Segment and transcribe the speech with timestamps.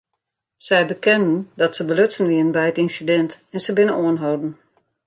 [0.67, 4.51] Sy bekenden dat se belutsen wiene by it ynsidint en se binne oanholden.